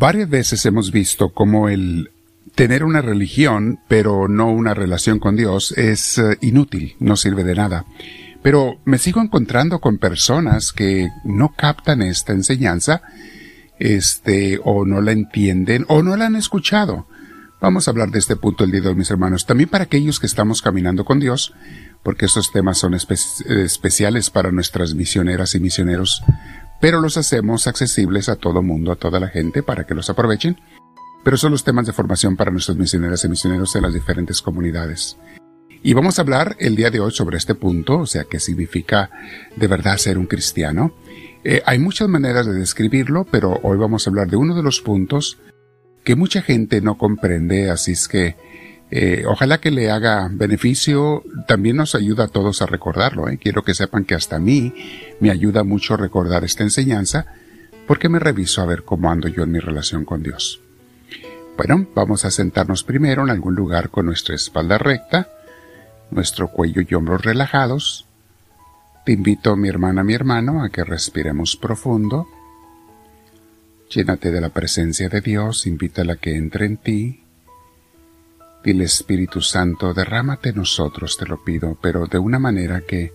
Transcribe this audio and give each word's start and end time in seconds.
Varias 0.00 0.30
veces 0.30 0.64
hemos 0.64 0.92
visto 0.92 1.28
cómo 1.28 1.68
el 1.68 2.10
tener 2.54 2.84
una 2.84 3.02
religión, 3.02 3.80
pero 3.86 4.28
no 4.28 4.50
una 4.50 4.72
relación 4.72 5.18
con 5.18 5.36
Dios, 5.36 5.72
es 5.76 6.16
eh, 6.16 6.38
inútil, 6.40 6.96
no 7.00 7.16
sirve 7.16 7.44
de 7.44 7.54
nada. 7.54 7.84
Pero 8.42 8.80
me 8.86 8.96
sigo 8.96 9.20
encontrando 9.20 9.78
con 9.78 9.98
personas 9.98 10.72
que 10.72 11.10
no 11.24 11.52
captan 11.54 12.00
esta 12.00 12.32
enseñanza, 12.32 13.02
este, 13.78 14.58
o 14.64 14.86
no 14.86 15.02
la 15.02 15.12
entienden, 15.12 15.84
o 15.86 16.02
no 16.02 16.16
la 16.16 16.24
han 16.24 16.36
escuchado. 16.36 17.06
Vamos 17.60 17.86
a 17.86 17.90
hablar 17.90 18.10
de 18.10 18.20
este 18.20 18.36
punto 18.36 18.64
el 18.64 18.70
día 18.70 18.80
de 18.80 18.88
hoy, 18.88 18.94
mis 18.94 19.10
hermanos. 19.10 19.44
También 19.44 19.68
para 19.68 19.84
aquellos 19.84 20.18
que 20.18 20.26
estamos 20.26 20.62
caminando 20.62 21.04
con 21.04 21.20
Dios, 21.20 21.52
porque 22.02 22.24
estos 22.24 22.50
temas 22.52 22.78
son 22.78 22.94
especiales 22.94 24.30
para 24.30 24.50
nuestras 24.50 24.94
misioneras 24.94 25.54
y 25.54 25.60
misioneros 25.60 26.22
pero 26.80 27.00
los 27.00 27.16
hacemos 27.16 27.66
accesibles 27.66 28.28
a 28.28 28.36
todo 28.36 28.62
mundo, 28.62 28.92
a 28.92 28.96
toda 28.96 29.20
la 29.20 29.28
gente, 29.28 29.62
para 29.62 29.84
que 29.84 29.94
los 29.94 30.10
aprovechen. 30.10 30.58
Pero 31.22 31.36
son 31.36 31.52
los 31.52 31.64
temas 31.64 31.86
de 31.86 31.92
formación 31.92 32.36
para 32.36 32.50
nuestros 32.50 32.78
misioneros 32.78 33.24
y 33.24 33.28
misioneros 33.28 33.76
en 33.76 33.82
las 33.82 33.92
diferentes 33.92 34.40
comunidades. 34.40 35.18
Y 35.82 35.92
vamos 35.92 36.18
a 36.18 36.22
hablar 36.22 36.56
el 36.58 36.76
día 36.76 36.90
de 36.90 37.00
hoy 37.00 37.10
sobre 37.10 37.36
este 37.36 37.54
punto, 37.54 38.00
o 38.00 38.06
sea, 38.06 38.24
qué 38.24 38.40
significa 38.40 39.10
de 39.56 39.66
verdad 39.66 39.96
ser 39.98 40.18
un 40.18 40.26
cristiano. 40.26 40.92
Eh, 41.44 41.62
hay 41.64 41.78
muchas 41.78 42.08
maneras 42.08 42.46
de 42.46 42.54
describirlo, 42.54 43.26
pero 43.30 43.60
hoy 43.62 43.78
vamos 43.78 44.06
a 44.06 44.10
hablar 44.10 44.28
de 44.28 44.36
uno 44.36 44.54
de 44.54 44.62
los 44.62 44.80
puntos 44.80 45.38
que 46.04 46.16
mucha 46.16 46.42
gente 46.42 46.80
no 46.80 46.96
comprende, 46.98 47.70
así 47.70 47.92
es 47.92 48.08
que 48.08 48.36
eh, 48.90 49.24
ojalá 49.26 49.60
que 49.60 49.70
le 49.70 49.90
haga 49.90 50.28
beneficio, 50.30 51.22
también 51.46 51.76
nos 51.76 51.94
ayuda 51.94 52.24
a 52.24 52.28
todos 52.28 52.60
a 52.60 52.66
recordarlo. 52.66 53.28
¿eh? 53.28 53.38
Quiero 53.38 53.62
que 53.62 53.74
sepan 53.74 54.04
que 54.04 54.16
hasta 54.16 54.36
a 54.36 54.40
mí 54.40 54.74
me 55.20 55.30
ayuda 55.30 55.62
mucho 55.62 55.96
recordar 55.96 56.44
esta 56.44 56.64
enseñanza 56.64 57.26
porque 57.86 58.08
me 58.08 58.18
reviso 58.18 58.62
a 58.62 58.66
ver 58.66 58.82
cómo 58.84 59.10
ando 59.10 59.28
yo 59.28 59.44
en 59.44 59.52
mi 59.52 59.60
relación 59.60 60.04
con 60.04 60.22
Dios. 60.22 60.60
Bueno, 61.56 61.86
vamos 61.94 62.24
a 62.24 62.30
sentarnos 62.30 62.84
primero 62.84 63.22
en 63.22 63.30
algún 63.30 63.54
lugar 63.54 63.90
con 63.90 64.06
nuestra 64.06 64.34
espalda 64.34 64.78
recta, 64.78 65.28
nuestro 66.10 66.48
cuello 66.48 66.82
y 66.88 66.94
hombros 66.94 67.22
relajados. 67.22 68.06
Te 69.04 69.12
invito, 69.12 69.56
mi 69.56 69.68
hermana, 69.68 70.02
mi 70.02 70.14
hermano, 70.14 70.64
a 70.64 70.70
que 70.70 70.84
respiremos 70.84 71.56
profundo. 71.56 72.26
Llénate 73.90 74.30
de 74.30 74.40
la 74.40 74.50
presencia 74.50 75.08
de 75.08 75.20
Dios, 75.20 75.66
invítala 75.66 76.14
a 76.14 76.16
que 76.16 76.36
entre 76.36 76.66
en 76.66 76.76
ti, 76.76 77.24
Dile 78.64 78.84
Espíritu 78.84 79.40
Santo, 79.40 79.94
derrámate 79.94 80.52
nosotros, 80.52 81.16
te 81.16 81.26
lo 81.26 81.42
pido, 81.42 81.78
pero 81.80 82.06
de 82.06 82.18
una 82.18 82.38
manera 82.38 82.82
que, 82.82 83.12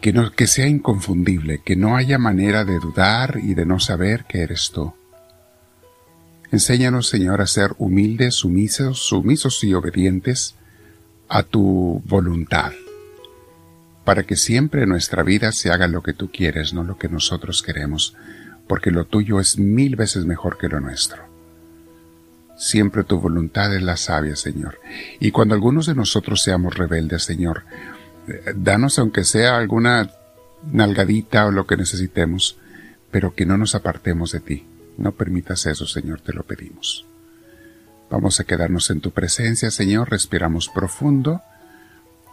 que, 0.00 0.12
no, 0.12 0.32
que 0.32 0.48
sea 0.48 0.66
inconfundible, 0.66 1.60
que 1.64 1.76
no 1.76 1.96
haya 1.96 2.18
manera 2.18 2.64
de 2.64 2.80
dudar 2.80 3.38
y 3.42 3.54
de 3.54 3.66
no 3.66 3.78
saber 3.78 4.24
que 4.24 4.40
eres 4.40 4.70
tú. 4.72 4.94
Enséñanos, 6.50 7.08
Señor, 7.08 7.40
a 7.40 7.46
ser 7.46 7.74
humildes, 7.78 8.34
sumisos, 8.36 8.98
sumisos 9.00 9.62
y 9.62 9.74
obedientes 9.74 10.54
a 11.28 11.42
tu 11.42 12.02
voluntad, 12.04 12.72
para 14.04 14.24
que 14.24 14.36
siempre 14.36 14.84
en 14.84 14.88
nuestra 14.88 15.22
vida 15.22 15.52
se 15.52 15.70
haga 15.70 15.88
lo 15.88 16.02
que 16.02 16.12
tú 16.12 16.30
quieres, 16.32 16.72
no 16.72 16.84
lo 16.84 16.98
que 16.98 17.08
nosotros 17.08 17.62
queremos, 17.62 18.14
porque 18.68 18.90
lo 18.90 19.04
tuyo 19.04 19.38
es 19.38 19.58
mil 19.58 19.96
veces 19.96 20.24
mejor 20.24 20.58
que 20.58 20.68
lo 20.68 20.80
nuestro. 20.80 21.25
Siempre 22.56 23.04
tu 23.04 23.20
voluntad 23.20 23.74
es 23.74 23.82
la 23.82 23.96
sabia, 23.96 24.34
Señor. 24.34 24.80
Y 25.20 25.30
cuando 25.30 25.54
algunos 25.54 25.86
de 25.86 25.94
nosotros 25.94 26.42
seamos 26.42 26.76
rebeldes, 26.76 27.22
Señor, 27.22 27.64
eh, 28.28 28.54
danos 28.56 28.98
aunque 28.98 29.24
sea 29.24 29.56
alguna 29.56 30.10
nalgadita 30.72 31.46
o 31.46 31.50
lo 31.50 31.66
que 31.66 31.76
necesitemos, 31.76 32.56
pero 33.10 33.34
que 33.34 33.46
no 33.46 33.58
nos 33.58 33.74
apartemos 33.74 34.32
de 34.32 34.40
ti. 34.40 34.66
No 34.98 35.12
permitas 35.12 35.66
eso, 35.66 35.86
Señor, 35.86 36.20
te 36.22 36.32
lo 36.32 36.44
pedimos. 36.44 37.06
Vamos 38.10 38.40
a 38.40 38.44
quedarnos 38.44 38.90
en 38.90 39.00
tu 39.00 39.10
presencia, 39.10 39.70
Señor, 39.70 40.10
respiramos 40.10 40.68
profundo. 40.68 41.42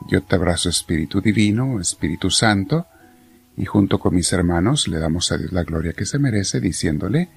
Yo 0.08 0.22
te 0.22 0.36
abrazo, 0.36 0.70
Espíritu 0.70 1.20
Divino, 1.20 1.80
Espíritu 1.80 2.30
Santo, 2.30 2.88
y 3.58 3.66
junto 3.66 4.00
con 4.00 4.16
mis 4.16 4.32
hermanos 4.34 4.88
le 4.88 5.00
damos 5.00 5.32
a 5.32 5.38
Dios 5.38 5.52
la 5.52 5.64
gloria 5.64 5.94
que 5.94 6.06
se 6.06 6.20
merece, 6.20 6.60
diciéndole, 6.60 7.30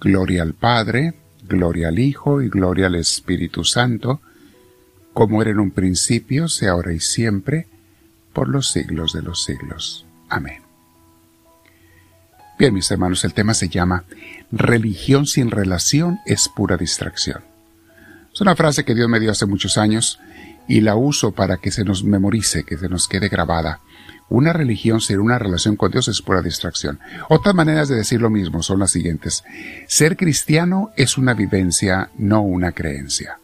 Gloria 0.00 0.42
al 0.42 0.54
Padre, 0.54 1.14
Gloria 1.46 1.88
al 1.88 1.98
Hijo 1.98 2.42
y 2.42 2.48
gloria 2.48 2.86
al 2.86 2.94
Espíritu 2.94 3.64
Santo, 3.64 4.20
como 5.12 5.42
era 5.42 5.50
en 5.50 5.60
un 5.60 5.70
principio, 5.70 6.48
sea 6.48 6.72
ahora 6.72 6.92
y 6.92 7.00
siempre, 7.00 7.66
por 8.32 8.48
los 8.48 8.68
siglos 8.68 9.12
de 9.12 9.22
los 9.22 9.44
siglos. 9.44 10.06
Amén. 10.28 10.62
Bien, 12.58 12.72
mis 12.72 12.90
hermanos, 12.90 13.24
el 13.24 13.34
tema 13.34 13.54
se 13.54 13.68
llama 13.68 14.04
Religión 14.52 15.26
sin 15.26 15.50
relación 15.50 16.20
es 16.24 16.48
pura 16.48 16.76
distracción. 16.76 17.42
Es 18.32 18.40
una 18.40 18.56
frase 18.56 18.84
que 18.84 18.94
Dios 18.94 19.08
me 19.08 19.20
dio 19.20 19.30
hace 19.30 19.46
muchos 19.46 19.76
años 19.76 20.18
y 20.66 20.80
la 20.80 20.96
uso 20.96 21.32
para 21.32 21.58
que 21.58 21.70
se 21.70 21.84
nos 21.84 22.04
memorice, 22.04 22.64
que 22.64 22.78
se 22.78 22.88
nos 22.88 23.06
quede 23.06 23.28
grabada. 23.28 23.80
Una 24.28 24.52
religión 24.52 25.00
sin 25.00 25.20
una 25.20 25.38
relación 25.38 25.76
con 25.76 25.92
Dios 25.92 26.08
es 26.08 26.22
pura 26.22 26.42
distracción. 26.42 26.98
Otras 27.28 27.54
maneras 27.54 27.88
de 27.88 27.96
decir 27.96 28.20
lo 28.20 28.30
mismo 28.30 28.62
son 28.62 28.80
las 28.80 28.90
siguientes. 28.90 29.44
Ser 29.86 30.16
cristiano 30.16 30.90
es 30.96 31.18
una 31.18 31.34
vivencia, 31.34 32.10
no 32.16 32.40
una 32.40 32.72
creencia. 32.72 33.38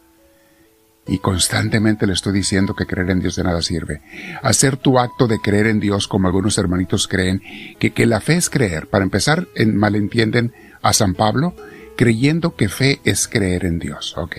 Y 1.07 1.19
constantemente 1.19 2.05
le 2.07 2.13
estoy 2.13 2.33
diciendo 2.33 2.75
que 2.75 2.85
creer 2.85 3.09
en 3.09 3.19
Dios 3.19 3.35
de 3.35 3.43
nada 3.43 3.61
sirve. 3.61 4.01
Hacer 4.43 4.77
tu 4.77 4.99
acto 4.99 5.27
de 5.27 5.39
creer 5.39 5.67
en 5.67 5.79
Dios 5.79 6.07
como 6.07 6.27
algunos 6.27 6.57
hermanitos 6.57 7.07
creen, 7.07 7.41
que, 7.79 7.91
que 7.91 8.05
la 8.05 8.21
fe 8.21 8.35
es 8.35 8.49
creer. 8.49 8.87
Para 8.87 9.03
empezar, 9.03 9.47
en, 9.55 9.75
malentienden 9.75 10.53
a 10.81 10.93
San 10.93 11.13
Pablo 11.13 11.55
creyendo 11.95 12.55
que 12.55 12.69
fe 12.69 12.99
es 13.03 13.27
creer 13.27 13.65
en 13.65 13.79
Dios. 13.79 14.15
Ok. 14.17 14.37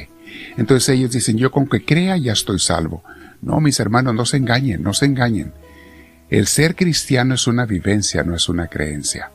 Entonces 0.56 0.88
ellos 0.90 1.12
dicen, 1.12 1.36
yo 1.36 1.50
con 1.50 1.68
que 1.68 1.84
crea 1.84 2.16
ya 2.16 2.32
estoy 2.32 2.58
salvo. 2.58 3.04
No, 3.40 3.60
mis 3.60 3.78
hermanos, 3.80 4.14
no 4.14 4.24
se 4.24 4.36
engañen, 4.36 4.82
no 4.82 4.94
se 4.94 5.06
engañen. 5.06 5.52
El 6.32 6.46
ser 6.46 6.76
cristiano 6.76 7.34
es 7.34 7.46
una 7.46 7.66
vivencia, 7.66 8.22
no 8.22 8.34
es 8.34 8.48
una 8.48 8.68
creencia. 8.68 9.30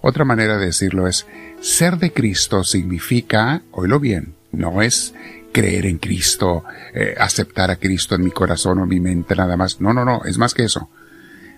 Otra 0.00 0.24
manera 0.24 0.56
de 0.56 0.66
decirlo 0.66 1.08
es, 1.08 1.26
ser 1.60 1.98
de 1.98 2.12
Cristo 2.12 2.62
significa, 2.62 3.62
oílo 3.72 3.98
bien, 3.98 4.36
no 4.52 4.82
es 4.82 5.14
creer 5.50 5.84
en 5.84 5.98
Cristo, 5.98 6.62
eh, 6.94 7.16
aceptar 7.18 7.72
a 7.72 7.76
Cristo 7.76 8.14
en 8.14 8.22
mi 8.22 8.30
corazón 8.30 8.78
o 8.78 8.86
mi 8.86 9.00
mente 9.00 9.34
nada 9.34 9.56
más. 9.56 9.80
No, 9.80 9.92
no, 9.92 10.04
no, 10.04 10.22
es 10.24 10.38
más 10.38 10.54
que 10.54 10.62
eso. 10.62 10.88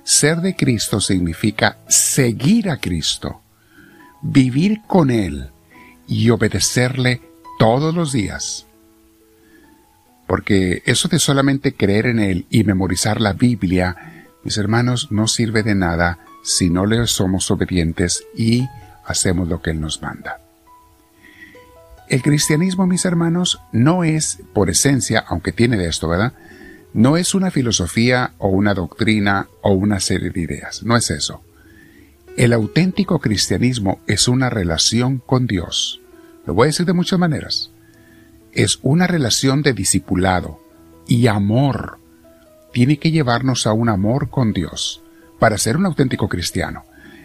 Ser 0.03 0.38
de 0.38 0.56
Cristo 0.56 0.98
significa 0.98 1.80
seguir 1.86 2.70
a 2.70 2.78
Cristo, 2.78 3.42
vivir 4.22 4.80
con 4.86 5.10
Él 5.10 5.50
y 6.06 6.30
obedecerle 6.30 7.20
todos 7.59 7.94
los 7.94 8.12
días. 8.15 8.65
Porque 10.26 10.82
eso 10.86 11.06
de 11.09 11.19
solamente 11.19 11.75
creer 11.75 12.06
en 12.06 12.19
Él 12.19 12.47
y 12.48 12.65
memorizar 12.65 13.20
la 13.20 13.34
Biblia 13.34 14.15
mis 14.48 14.56
hermanos, 14.56 15.09
no 15.10 15.28
sirve 15.28 15.62
de 15.62 15.75
nada 15.75 16.20
si 16.42 16.70
no 16.70 16.86
le 16.86 17.06
somos 17.06 17.50
obedientes 17.50 18.25
y 18.34 18.66
hacemos 19.04 19.47
lo 19.47 19.60
que 19.60 19.72
Él 19.72 19.81
nos 19.82 20.00
manda. 20.00 20.41
El 22.09 22.22
cristianismo, 22.22 22.86
mis 22.86 23.04
hermanos, 23.04 23.60
no 23.72 24.04
es, 24.04 24.38
por 24.54 24.70
esencia, 24.70 25.22
aunque 25.28 25.53
tiene 25.53 25.76
de 25.76 25.86
esto, 25.86 26.09
¿verdad? 26.09 26.32
No 26.94 27.19
es 27.19 27.34
una 27.34 27.50
filosofía 27.50 28.32
o 28.38 28.48
una 28.48 28.72
doctrina 28.72 29.48
o 29.60 29.72
una 29.72 30.00
serie 30.00 30.31
de 30.31 30.41
ideas, 30.41 30.82
no 30.82 30.97
es 30.97 31.10
eso. 31.10 31.42
El 32.38 32.54
auténtico 32.54 33.19
cristianismo 33.19 34.00
es 34.06 34.28
una 34.28 34.48
relación 34.48 35.19
con 35.19 35.47
Dios. 35.47 36.00
Lo 36.47 36.54
voy 36.54 36.65
a 36.65 36.66
decir 36.69 36.86
de 36.86 36.94
muchas 36.94 37.19
maneras. 37.19 37.70
Es 38.53 38.78
una 38.80 39.06
relación 39.06 39.60
de 39.60 39.75
discipulado 39.75 40.59
y 41.06 41.26
amor 41.26 41.97
tiene 42.78 43.00
que 43.00 43.11
llevarnos 43.11 43.66
a 43.66 43.72
un 43.72 43.89
amor 43.89 44.31
con 44.31 44.53
Dios 44.53 45.03
para 45.41 45.59
ser 45.59 45.77
un 45.77 45.87
auténtico 45.87 46.28
cristiano. 46.28 46.84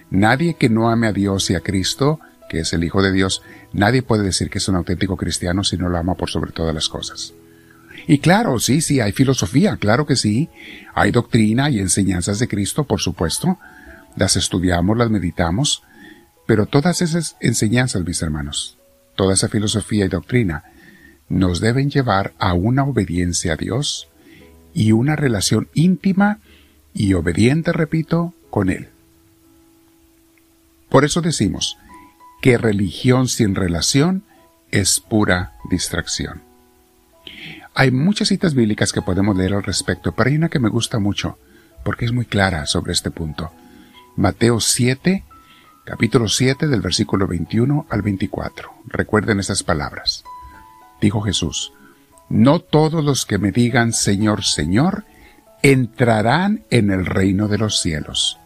Nadie 0.10 0.56
que 0.56 0.68
no 0.68 0.90
ame 0.90 1.06
a 1.06 1.14
Dios 1.14 1.48
y 1.52 1.54
a 1.54 1.60
Cristo, 1.60 2.20
que 2.50 2.62
es 2.62 2.74
el 2.74 2.84
Hijo 2.84 3.04
de 3.04 3.12
Dios, 3.12 3.44
nadie 3.72 4.02
puede 4.02 4.24
decir 4.24 4.50
que 4.50 4.58
es 4.58 4.68
un 4.68 4.78
auténtico 4.78 5.16
cristiano 5.16 5.64
si 5.64 5.78
no 5.78 5.90
lo 5.90 6.00
ama 6.00 6.16
por 6.16 6.32
sobre 6.32 6.54
todas 6.54 6.74
las 6.74 6.90
cosas. 6.90 7.36
Y 8.08 8.18
claro, 8.18 8.58
sí, 8.58 8.82
sí, 8.82 9.00
hay 9.00 9.12
filosofía, 9.12 9.78
claro 9.78 10.08
que 10.08 10.16
sí, 10.16 10.50
hay 10.96 11.12
doctrina 11.12 11.70
y 11.70 11.78
enseñanzas 11.78 12.40
de 12.40 12.48
Cristo, 12.48 12.86
por 12.86 13.00
supuesto, 13.00 13.60
las 14.16 14.36
estudiamos, 14.36 14.98
las 14.98 15.12
meditamos, 15.12 15.84
pero 16.48 16.66
todas 16.66 17.04
esas 17.04 17.36
enseñanzas, 17.42 18.04
mis 18.04 18.24
hermanos, 18.24 18.80
toda 19.16 19.36
esa 19.36 19.50
filosofía 19.50 20.06
y 20.06 20.10
doctrina, 20.10 20.64
nos 21.30 21.60
deben 21.60 21.92
llevar 21.92 22.34
a 22.40 22.54
una 22.56 22.86
obediencia 22.86 23.54
a 23.54 23.58
Dios, 23.58 24.10
y 24.74 24.92
una 24.92 25.16
relación 25.16 25.70
íntima 25.74 26.40
y 26.94 27.14
obediente, 27.14 27.72
repito, 27.72 28.34
con 28.50 28.70
Él. 28.70 28.90
Por 30.90 31.06
eso 31.06 31.22
decimos 31.22 31.78
que 32.42 32.58
religión 32.58 33.28
sin 33.28 33.56
relación 33.56 34.24
es 34.72 35.00
pura 35.00 35.54
distracción. 35.70 36.42
Hay 37.76 37.90
muchas 37.92 38.28
citas 38.28 38.54
bíblicas 38.54 38.92
que 38.92 39.02
podemos 39.02 39.36
leer 39.36 39.54
al 39.54 39.64
respecto, 39.64 40.12
pero 40.12 40.30
hay 40.30 40.36
una 40.36 40.50
que 40.50 40.60
me 40.60 40.70
gusta 40.70 41.00
mucho 41.00 41.38
porque 41.84 42.06
es 42.06 42.12
muy 42.12 42.26
clara 42.26 42.66
sobre 42.66 42.94
este 42.94 43.12
punto. 43.12 43.52
Mateo 44.16 44.60
7, 44.60 45.24
capítulo 45.84 46.28
7 46.28 46.68
del 46.68 46.82
versículo 46.82 47.28
21 47.28 47.88
al 47.90 48.02
24. 48.04 48.72
Recuerden 48.86 49.40
esas 49.40 49.64
palabras. 49.64 50.24
Dijo 51.02 51.22
Jesús, 51.22 51.74
No 52.34 52.62
todos 52.62 53.04
los 53.04 53.28
que 53.28 53.38
me 53.38 53.52
digan 53.52 53.94
Señor, 53.94 54.44
Señor, 54.44 55.04
entrarán 55.62 56.64
en 56.72 56.90
el 56.90 57.06
reino 57.06 57.48
de 57.48 57.60
los 57.60 57.80
cielos, 57.80 58.40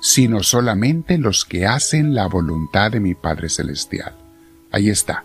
sino 0.00 0.44
solamente 0.44 1.18
los 1.18 1.44
que 1.44 1.66
hacen 1.66 2.14
la 2.14 2.28
voluntad 2.28 2.92
de 2.92 3.00
mi 3.00 3.16
Padre 3.16 3.48
Celestial. 3.48 4.14
Ahí 4.70 4.88
está. 4.88 5.24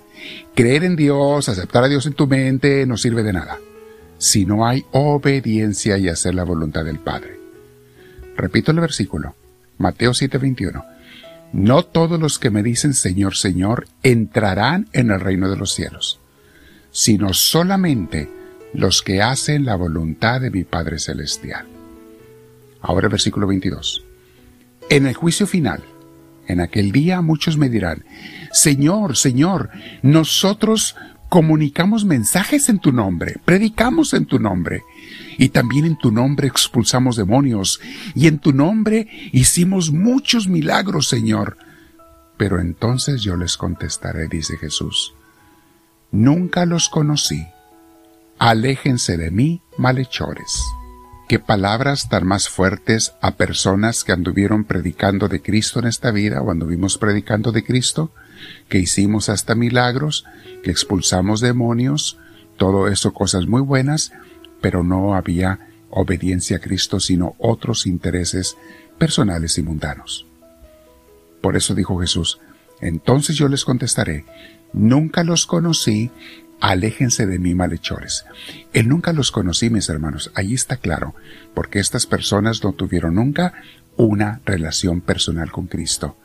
Creer 0.56 0.86
en 0.86 0.96
Dios, 0.96 1.48
aceptar 1.48 1.84
a 1.84 1.88
Dios 1.88 2.08
en 2.08 2.14
tu 2.14 2.26
mente, 2.26 2.88
no 2.88 2.98
sirve 2.98 3.22
de 3.22 3.34
nada, 3.34 3.60
si 4.18 4.44
no 4.44 4.66
hay 4.66 4.84
obediencia 4.92 6.00
y 6.00 6.10
hacer 6.10 6.34
la 6.34 6.46
voluntad 6.46 6.84
del 6.84 6.98
Padre. 6.98 7.40
Repito 8.36 8.72
el 8.72 8.80
versículo, 8.80 9.36
Mateo 9.78 10.16
7:21. 10.16 10.84
No 11.52 11.84
todos 11.84 12.20
los 12.20 12.40
que 12.40 12.50
me 12.50 12.64
dicen 12.64 12.96
Señor, 12.96 13.36
Señor 13.36 13.86
entrarán 14.02 14.90
en 14.94 15.12
el 15.12 15.20
reino 15.20 15.48
de 15.48 15.58
los 15.58 15.76
cielos, 15.76 16.20
sino 16.94 17.34
solamente 17.34 18.30
los 18.74 19.02
que 19.02 19.22
hacen 19.22 19.66
la 19.66 19.76
voluntad 19.76 20.40
de 20.40 20.52
mi 20.52 20.64
Padre 20.64 21.00
Celestial. 21.00 21.66
Ahora 22.82 23.10
versículo 23.10 23.48
22. 23.48 24.04
En 24.90 25.08
el 25.08 25.16
juicio 25.16 25.48
final, 25.48 25.84
en 26.48 26.62
aquel 26.62 26.92
día 26.92 27.22
muchos 27.22 27.58
me 27.58 27.70
dirán, 27.70 28.06
Señor, 28.52 29.18
Señor, 29.18 29.70
nosotros 30.02 30.96
comunicamos 31.30 32.06
mensajes 32.06 32.70
en 32.70 32.78
tu 32.78 32.92
nombre, 32.92 33.38
predicamos 33.44 34.14
en 34.14 34.26
tu 34.26 34.38
nombre, 34.38 34.84
y 35.38 35.50
también 35.50 35.86
en 35.86 35.98
tu 35.98 36.12
nombre 36.12 36.48
expulsamos 36.48 37.16
demonios, 37.16 37.82
y 38.14 38.28
en 38.28 38.38
tu 38.38 38.54
nombre 38.54 39.08
hicimos 39.32 39.92
muchos 39.92 40.48
milagros, 40.48 41.08
Señor. 41.08 41.58
Pero 42.38 42.60
entonces 42.60 43.24
yo 43.24 43.36
les 43.36 43.58
contestaré, 43.58 44.28
dice 44.28 44.58
Jesús, 44.58 45.16
nunca 46.14 46.66
los 46.66 46.88
conocí. 46.88 47.48
Aléjense 48.40 49.18
de 49.18 49.32
mí, 49.32 49.62
malhechores. 49.78 50.64
Qué 51.28 51.40
palabras 51.40 52.08
tan 52.08 52.26
más 52.28 52.48
fuertes 52.48 53.14
a 53.22 53.36
personas 53.36 54.04
que 54.04 54.12
anduvieron 54.12 54.64
predicando 54.64 55.28
de 55.28 55.42
Cristo 55.42 55.80
en 55.80 55.88
esta 55.88 56.12
vida 56.12 56.42
o 56.42 56.52
anduvimos 56.52 56.98
predicando 56.98 57.52
de 57.52 57.64
Cristo, 57.64 58.12
que 58.70 58.78
hicimos 58.78 59.30
hasta 59.30 59.56
milagros, 59.56 60.26
que 60.64 60.70
expulsamos 60.70 61.42
demonios, 61.42 62.20
todo 62.58 62.88
eso 62.88 63.14
cosas 63.14 63.48
muy 63.48 63.62
buenas, 63.62 64.12
pero 64.62 64.84
no 64.84 65.16
había 65.16 65.68
obediencia 65.90 66.58
a 66.58 66.60
Cristo, 66.60 67.00
sino 67.00 67.36
otros 67.40 67.88
intereses 67.88 68.56
personales 69.00 69.58
y 69.58 69.64
mundanos. 69.64 70.28
Por 71.42 71.58
eso 71.58 71.74
dijo 71.74 72.00
Jesús, 72.00 72.40
entonces 72.82 73.36
yo 73.36 73.48
les 73.48 73.66
contestaré, 73.66 74.26
nunca 74.74 75.24
los 75.24 75.46
conocí, 75.46 76.12
aléjense 76.60 77.26
de 77.26 77.40
mí 77.40 77.56
malhechores. 77.56 78.26
Él 78.74 78.88
nunca 78.88 79.14
los 79.14 79.32
conocí, 79.32 79.70
mis 79.70 79.90
hermanos, 79.90 80.32
ahí 80.36 80.54
está 80.54 80.78
claro, 80.78 81.16
porque 81.54 81.80
estas 81.80 82.06
personas 82.06 82.64
no 82.64 82.74
tuvieron 82.74 83.16
nunca 83.16 83.54
una 83.98 84.42
relación 84.46 85.02
personal 85.02 85.52
con 85.52 85.68
Cristo, 85.68 86.18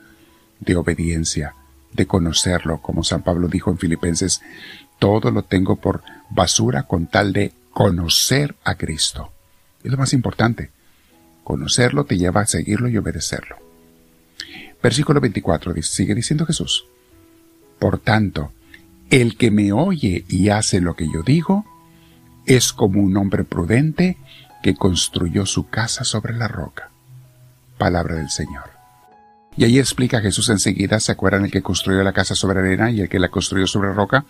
de 0.59 0.75
obediencia, 0.75 1.55
de 1.93 2.05
conocerlo, 2.05 2.81
como 2.81 3.03
San 3.03 3.23
Pablo 3.23 3.47
dijo 3.47 3.71
en 3.71 3.77
Filipenses, 3.77 4.41
todo 4.99 5.31
lo 5.31 5.43
tengo 5.43 5.77
por 5.77 6.03
basura 6.29 6.83
con 6.83 7.07
tal 7.07 7.33
de 7.33 7.53
conocer 7.71 8.55
a 8.63 8.75
Cristo. 8.75 9.31
Es 9.83 9.91
lo 9.91 9.97
más 9.97 10.13
importante. 10.13 10.71
Conocerlo 11.43 12.03
te 12.03 12.17
lleva 12.17 12.41
a 12.41 12.45
seguirlo 12.45 12.89
y 12.89 12.97
obedecerlo. 12.97 13.68
Versículo 14.81 15.19
24 15.19 15.73
sigue 15.81 16.15
diciendo 16.15 16.45
Jesús. 16.45 16.85
Por 17.79 17.99
tanto, 17.99 18.51
el 19.09 19.37
que 19.37 19.51
me 19.51 19.71
oye 19.71 20.25
y 20.27 20.49
hace 20.49 20.81
lo 20.81 20.95
que 20.95 21.07
yo 21.11 21.23
digo, 21.23 21.65
es 22.45 22.73
como 22.73 23.01
un 23.01 23.15
hombre 23.17 23.43
prudente 23.43 24.17
que 24.61 24.75
construyó 24.75 25.45
su 25.45 25.67
casa 25.67 26.03
sobre 26.03 26.35
la 26.35 26.47
roca. 26.47 26.89
Palabra 27.77 28.15
del 28.15 28.29
Señor. 28.29 28.71
Y 29.55 29.65
ahí 29.65 29.79
explica 29.79 30.21
Jesús 30.21 30.49
enseguida, 30.49 30.99
¿se 30.99 31.11
acuerdan 31.11 31.45
el 31.45 31.51
que 31.51 31.61
construyó 31.61 32.01
la 32.03 32.13
casa 32.13 32.35
sobre 32.35 32.59
arena 32.59 32.91
y 32.91 33.01
el 33.01 33.09
que 33.09 33.19
la 33.19 33.29
construyó 33.29 33.67
sobre 33.67 33.93
roca? 33.93 34.25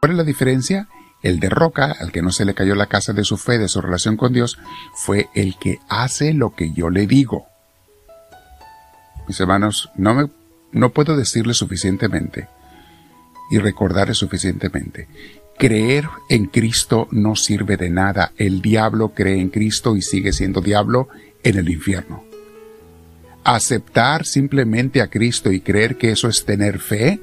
¿Cuál 0.00 0.12
es 0.12 0.18
la 0.18 0.24
diferencia? 0.24 0.88
El 1.22 1.38
de 1.38 1.50
roca, 1.50 1.94
al 2.00 2.12
que 2.12 2.22
no 2.22 2.32
se 2.32 2.46
le 2.46 2.54
cayó 2.54 2.74
la 2.74 2.86
casa 2.86 3.12
de 3.12 3.24
su 3.24 3.36
fe, 3.36 3.58
de 3.58 3.68
su 3.68 3.80
relación 3.80 4.16
con 4.16 4.32
Dios, 4.32 4.58
fue 4.94 5.28
el 5.34 5.56
que 5.58 5.80
hace 5.88 6.32
lo 6.32 6.54
que 6.54 6.72
yo 6.72 6.88
le 6.88 7.06
digo. 7.06 7.49
Mis 9.30 9.38
hermanos, 9.38 9.92
no 9.94 10.12
me, 10.12 10.28
no 10.72 10.90
puedo 10.90 11.16
decirle 11.16 11.54
suficientemente 11.54 12.48
y 13.48 13.58
recordarle 13.58 14.14
suficientemente. 14.14 15.06
Creer 15.56 16.08
en 16.28 16.46
Cristo 16.46 17.06
no 17.12 17.36
sirve 17.36 17.76
de 17.76 17.90
nada. 17.90 18.32
El 18.38 18.60
diablo 18.60 19.10
cree 19.14 19.40
en 19.40 19.50
Cristo 19.50 19.94
y 19.94 20.02
sigue 20.02 20.32
siendo 20.32 20.60
diablo 20.60 21.06
en 21.44 21.58
el 21.58 21.70
infierno. 21.70 22.24
Aceptar 23.44 24.26
simplemente 24.26 25.00
a 25.00 25.10
Cristo 25.10 25.52
y 25.52 25.60
creer 25.60 25.96
que 25.96 26.10
eso 26.10 26.26
es 26.26 26.44
tener 26.44 26.80
fe 26.80 27.20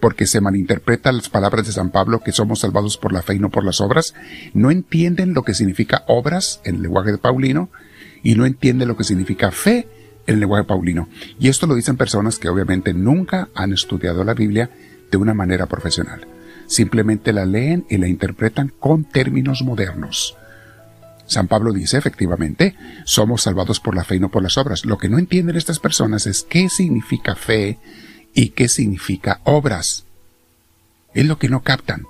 porque 0.00 0.26
se 0.26 0.42
malinterpretan 0.42 1.16
las 1.16 1.30
palabras 1.30 1.66
de 1.66 1.72
San 1.72 1.90
Pablo 1.90 2.20
que 2.20 2.32
somos 2.32 2.58
salvados 2.60 2.98
por 2.98 3.14
la 3.14 3.22
fe 3.22 3.36
y 3.36 3.38
no 3.38 3.48
por 3.48 3.64
las 3.64 3.80
obras, 3.80 4.12
no 4.52 4.70
entienden 4.70 5.32
lo 5.32 5.44
que 5.44 5.54
significa 5.54 6.04
obras 6.08 6.60
en 6.64 6.74
el 6.74 6.82
lenguaje 6.82 7.10
de 7.10 7.16
Paulino 7.16 7.70
y 8.22 8.34
no 8.34 8.44
entienden 8.44 8.88
lo 8.88 8.98
que 8.98 9.04
significa 9.04 9.50
fe 9.50 9.88
el 10.28 10.40
lenguaje 10.40 10.64
paulino. 10.64 11.08
Y 11.40 11.48
esto 11.48 11.66
lo 11.66 11.74
dicen 11.74 11.96
personas 11.96 12.38
que 12.38 12.50
obviamente 12.50 12.92
nunca 12.92 13.48
han 13.54 13.72
estudiado 13.72 14.22
la 14.24 14.34
Biblia 14.34 14.70
de 15.10 15.16
una 15.16 15.32
manera 15.32 15.66
profesional. 15.66 16.26
Simplemente 16.66 17.32
la 17.32 17.46
leen 17.46 17.86
y 17.88 17.96
la 17.96 18.08
interpretan 18.08 18.72
con 18.78 19.04
términos 19.04 19.62
modernos. 19.62 20.36
San 21.26 21.48
Pablo 21.48 21.72
dice, 21.72 21.96
efectivamente, 21.96 22.76
somos 23.04 23.42
salvados 23.42 23.80
por 23.80 23.96
la 23.96 24.04
fe 24.04 24.16
y 24.16 24.20
no 24.20 24.30
por 24.30 24.42
las 24.42 24.58
obras. 24.58 24.84
Lo 24.84 24.98
que 24.98 25.08
no 25.08 25.18
entienden 25.18 25.56
estas 25.56 25.78
personas 25.78 26.26
es 26.26 26.42
qué 26.42 26.68
significa 26.68 27.34
fe 27.34 27.78
y 28.34 28.50
qué 28.50 28.68
significa 28.68 29.40
obras. 29.44 30.04
Es 31.14 31.24
lo 31.24 31.38
que 31.38 31.48
no 31.48 31.62
captan. 31.62 32.04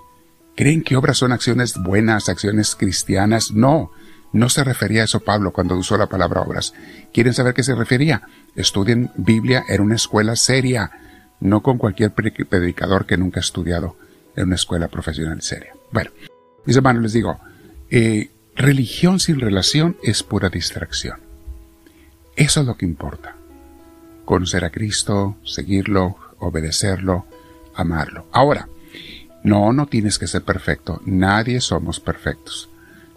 Creen 0.56 0.82
que 0.82 0.97
obras 0.97 1.19
son 1.19 1.31
acciones 1.31 1.75
buenas, 1.76 2.29
acciones 2.29 2.75
cristianas. 2.75 3.53
No, 3.53 3.93
no 4.32 4.48
se 4.48 4.64
refería 4.64 5.02
a 5.02 5.04
eso 5.04 5.20
Pablo 5.20 5.52
cuando 5.52 5.76
usó 5.76 5.96
la 5.96 6.08
palabra 6.08 6.42
obras. 6.42 6.75
¿Quieren 7.12 7.34
saber 7.34 7.54
qué 7.54 7.62
se 7.62 7.75
refería? 7.75 8.22
Estudien 8.54 9.10
Biblia 9.16 9.64
en 9.69 9.80
una 9.80 9.96
escuela 9.96 10.36
seria, 10.36 10.90
no 11.40 11.62
con 11.62 11.78
cualquier 11.78 12.12
predicador 12.12 13.06
que 13.06 13.16
nunca 13.16 13.40
ha 13.40 13.42
estudiado 13.42 13.97
en 14.37 14.47
una 14.47 14.56
escuela 14.56 14.88
profesional 14.88 15.40
seria. 15.42 15.73
Bueno, 15.92 16.11
mis 16.64 16.76
hermanos, 16.76 17.02
les 17.02 17.12
digo, 17.12 17.38
eh, 17.90 18.30
religión 18.54 19.20
sin 19.20 19.40
relación 19.40 19.97
es 20.02 20.23
pura 20.23 20.49
distracción. 20.49 21.20
Eso 22.37 22.61
es 22.61 22.66
lo 22.66 22.76
que 22.76 22.87
importa 22.87 23.38
conocer 24.28 24.62
a 24.66 24.70
Cristo, 24.70 25.38
seguirlo, 25.42 26.18
obedecerlo, 26.38 27.25
amarlo. 27.75 28.26
Ahora, 28.30 28.68
no, 29.42 29.73
no 29.73 29.87
tienes 29.87 30.18
que 30.18 30.26
ser 30.26 30.42
perfecto, 30.42 31.00
nadie 31.06 31.62
somos 31.62 31.99
perfectos. 31.99 32.68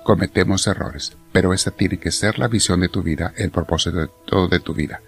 Cometemos 0.04 0.66
errores, 0.68 1.16
pero 1.32 1.54
esa 1.54 1.72
tiene 1.72 1.98
que 1.98 2.12
ser 2.12 2.40
la 2.40 2.48
visión 2.48 2.80
de 2.80 2.90
tu 2.90 3.04
vida, 3.04 3.34
el 3.38 3.52
propósito 3.52 3.98
de 3.98 4.10
todo 4.26 4.48
de 4.48 4.60
tu 4.60 4.74
vida. 4.74 5.02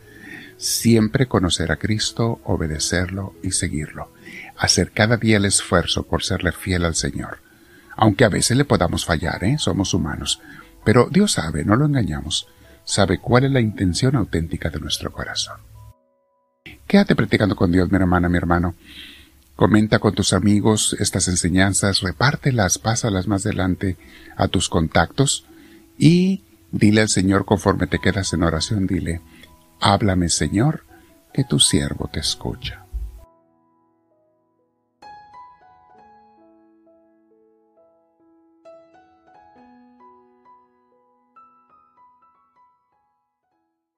Siempre 0.58 1.28
conocer 1.28 1.72
a 1.72 1.78
Cristo, 1.78 2.40
obedecerlo 2.44 3.34
y 3.42 3.52
seguirlo. 3.52 4.12
Hacer 4.58 4.92
cada 4.92 5.18
día 5.18 5.38
el 5.38 5.46
esfuerzo 5.46 6.04
por 6.04 6.24
serle 6.24 6.52
fiel 6.52 6.86
al 6.86 6.96
Señor. 6.96 7.40
Aunque 7.96 8.24
a 8.24 8.30
veces 8.30 8.56
le 8.56 8.66
podamos 8.66 9.06
fallar, 9.06 9.44
¿eh? 9.44 9.58
somos 9.58 9.94
humanos. 9.94 10.42
Pero 10.86 11.08
Dios 11.12 11.34
sabe, 11.34 11.66
no 11.66 11.76
lo 11.76 11.86
engañamos. 11.86 12.48
Sabe 12.84 13.18
cuál 13.18 13.46
es 13.46 13.52
la 13.52 13.62
intención 13.62 14.16
auténtica 14.16 14.70
de 14.70 14.80
nuestro 14.80 15.12
corazón. 15.12 15.58
Quédate 16.88 17.16
practicando 17.16 17.56
con 17.56 17.72
Dios, 17.72 17.92
mi 17.92 17.98
hermana, 17.98 18.30
mi 18.30 18.38
hermano. 18.38 18.76
Comenta 19.56 20.00
con 20.00 20.16
tus 20.16 20.34
amigos 20.34 20.96
estas 21.00 21.28
enseñanzas, 21.28 22.00
repártelas, 22.02 22.80
pásalas 22.80 23.28
más 23.28 23.46
adelante 23.46 23.98
a 24.36 24.48
tus 24.48 24.68
contactos 24.68 25.46
y 25.98 26.44
dile 26.72 27.02
al 27.02 27.10
Señor 27.10 27.46
conforme 27.46 27.88
te 27.88 28.00
quedas 28.00 28.34
en 28.34 28.44
oración, 28.44 28.88
dile, 28.88 29.22
háblame 29.80 30.30
Señor, 30.30 30.86
que 31.34 31.44
tu 31.44 31.60
siervo 31.60 32.10
te 32.12 32.20
escucha. 32.20 32.83